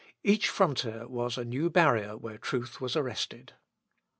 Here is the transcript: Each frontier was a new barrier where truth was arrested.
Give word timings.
Each 0.23 0.49
frontier 0.49 1.07
was 1.07 1.37
a 1.37 1.45
new 1.45 1.69
barrier 1.69 2.17
where 2.17 2.39
truth 2.39 2.81
was 2.81 2.95
arrested. 2.95 3.53